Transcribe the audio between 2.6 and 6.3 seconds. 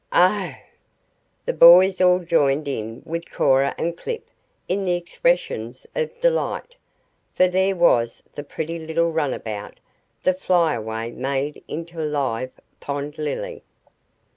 in with Cora and Clip in the expressions of